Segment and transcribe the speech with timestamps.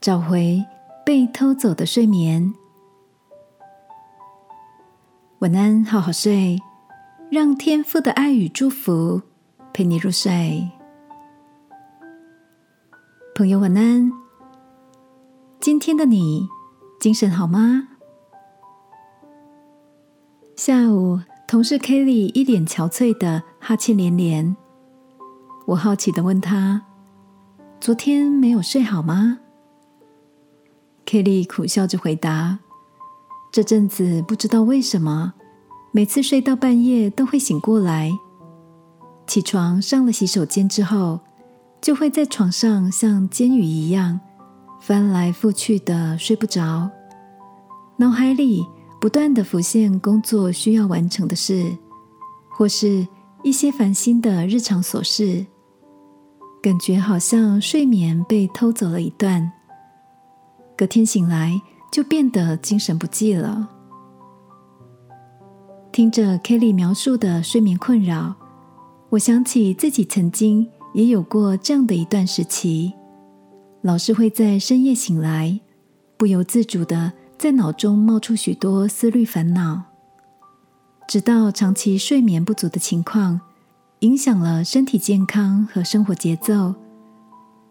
[0.00, 0.64] 找回
[1.04, 2.54] 被偷走的睡眠。
[5.40, 6.58] 晚安，好好睡，
[7.30, 9.20] 让天父的爱与祝福
[9.74, 10.66] 陪你入睡。
[13.34, 14.10] 朋友，晚安。
[15.60, 16.48] 今天的你
[16.98, 17.88] 精神好吗？
[20.56, 24.56] 下午，同事 Kelly 一脸憔悴的哈欠连连。
[25.66, 26.86] 我好奇的问他
[27.78, 29.40] ：“昨天没有睡好吗
[31.10, 32.56] ？”Kelly 苦笑着回答。
[33.50, 35.32] 这阵子不知道为什么，
[35.90, 38.12] 每次睡到半夜都会醒过来。
[39.26, 41.18] 起床上了洗手间之后，
[41.80, 44.20] 就会在床上像煎鱼一样
[44.80, 46.88] 翻来覆去的睡不着，
[47.96, 48.64] 脑海里
[49.00, 51.76] 不断的浮现工作需要完成的事，
[52.48, 53.04] 或是
[53.42, 55.44] 一些烦心的日常琐事，
[56.62, 59.50] 感觉好像睡眠被偷走了一段。
[60.80, 61.60] 隔天醒来。
[61.90, 63.68] 就变得精神不济了。
[65.90, 68.36] 听着 Kelly 描述的睡眠困扰，
[69.08, 72.92] 我想起自己曾经也有过这样的一段时期，
[73.82, 75.58] 老是会在深夜醒来，
[76.16, 79.82] 不由自主的在脑中冒出许多思虑烦恼，
[81.08, 83.40] 直到长期睡眠不足的情况
[83.98, 86.76] 影响了身体健康和生活节奏，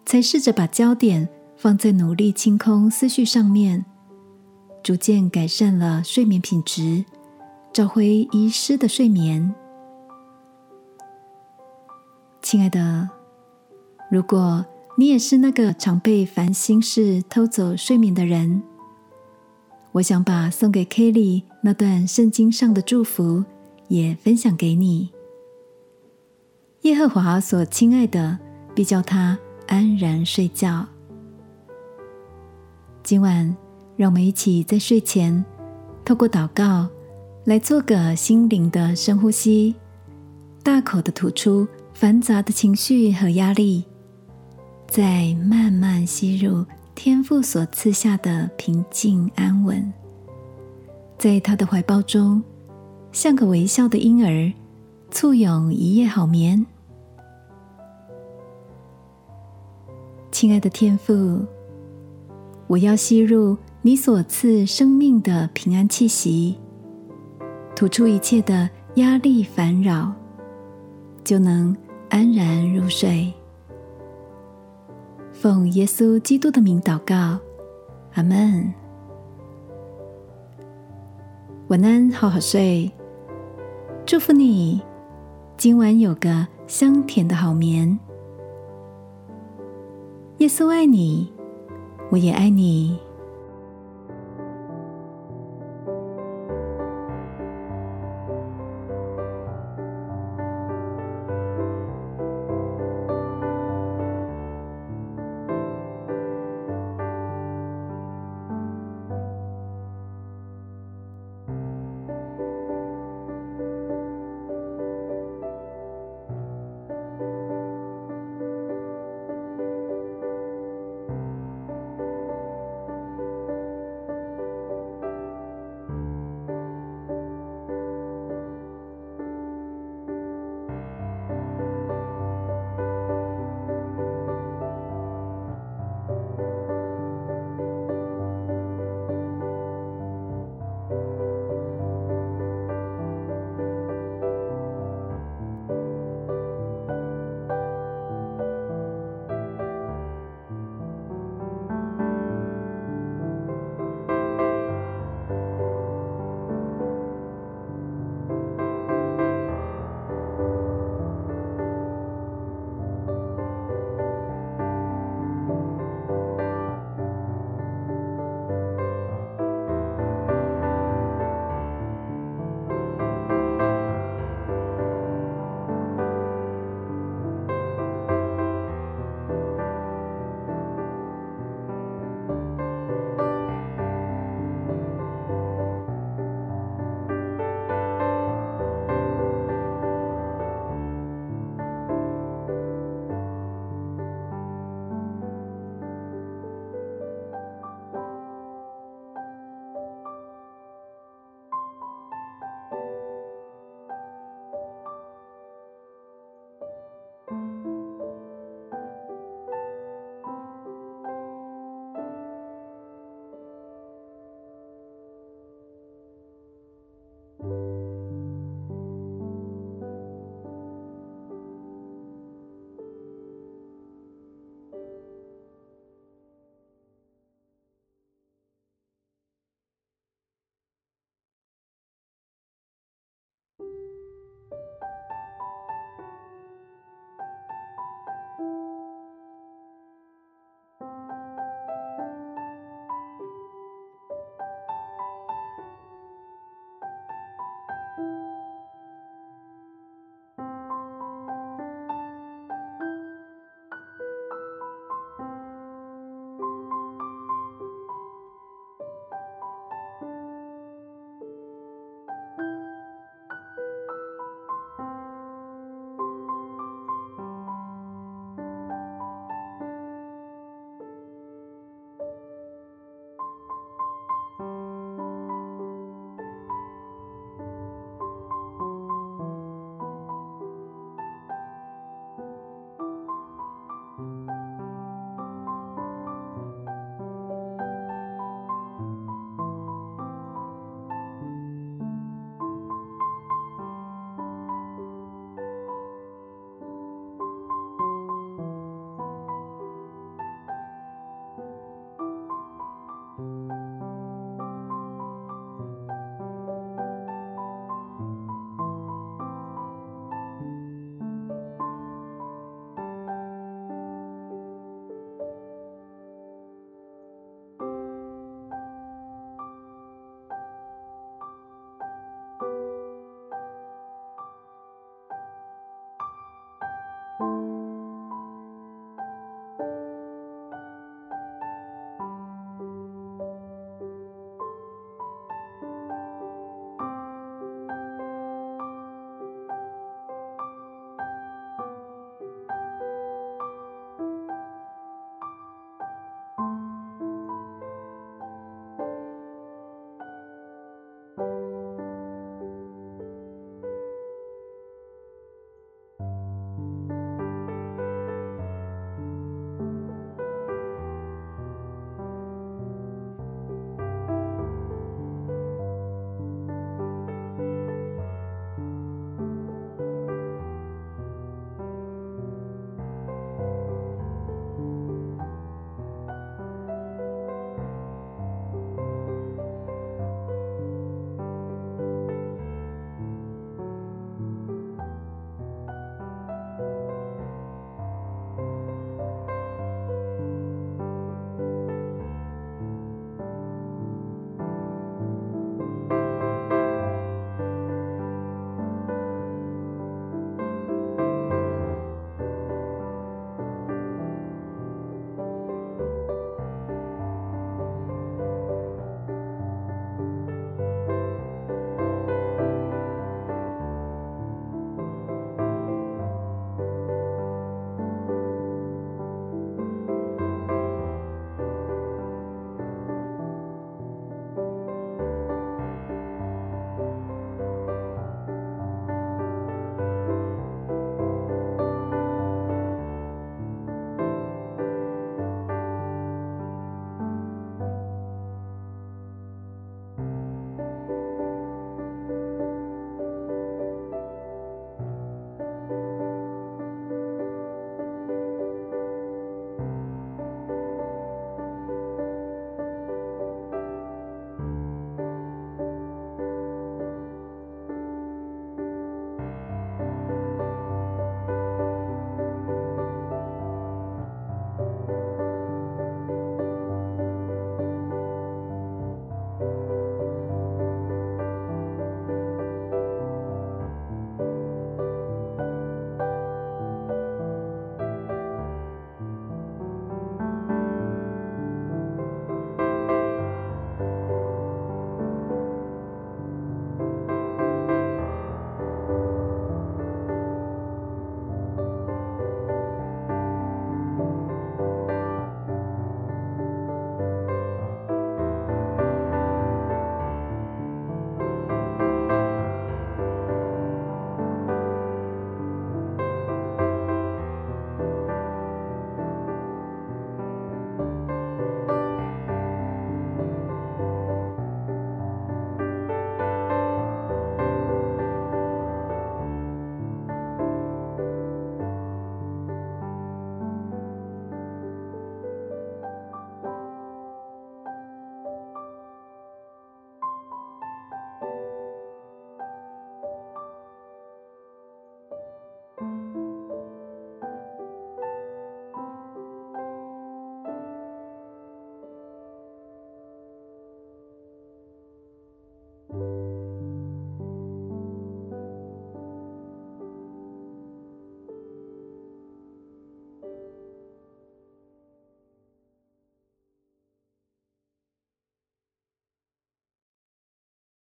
[0.06, 1.30] 才试着把焦点
[1.62, 3.84] 放在努力清空思绪上面。
[4.82, 7.04] 逐渐改善了睡眠品质，
[7.74, 9.54] 找回遗失的睡眠。
[12.42, 13.10] 亲爱的，
[14.10, 14.66] 如果
[14.98, 18.64] 你也是那个常被烦心事偷走睡眠的人，
[19.92, 23.44] 我想把送给 Kelly 那段圣经上的祝福
[23.90, 25.10] 也分享给你。
[26.84, 28.40] 耶和华所亲爱的，
[28.74, 30.88] 必叫他安然睡觉。
[33.10, 33.58] 今晚。
[33.98, 35.44] 让我们一起在睡前，
[36.06, 36.88] 透过祷告
[37.44, 39.76] 来做个心灵的深呼吸，
[40.62, 43.84] 大口的吐出繁杂的情绪和压力，
[44.88, 49.92] 再慢慢吸入天父所赐下的平静安稳，
[51.18, 52.44] 在他的怀抱中，
[53.12, 54.54] 像个微笑的婴儿，
[55.10, 56.64] 簇拥一夜好眠。
[60.32, 61.44] 亲爱的天父，
[62.70, 63.58] 我要吸入。
[63.82, 66.60] 你所赐生命的平安气息，
[67.74, 70.12] 吐出一切的压力烦扰，
[71.24, 71.74] 就能
[72.10, 73.32] 安然入睡。
[75.32, 77.40] 奉耶稣基督的名祷告，
[78.16, 78.74] 阿门。
[81.70, 82.92] 晚安，好好睡。
[84.06, 84.82] 祝福你，
[85.56, 87.98] 今晚有个香甜的好眠。
[90.40, 91.32] 耶稣爱你，
[92.10, 93.09] 我也爱你。